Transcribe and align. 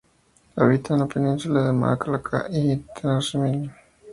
Habita 0.55 0.95
en 0.95 0.99
la 1.01 1.05
Península 1.05 1.63
de 1.63 1.73
Malaca 1.73 2.47
y 2.49 2.71
en 2.71 2.85
Tenasserim 2.99 3.45
en 3.45 3.51
Birmania. 3.59 3.77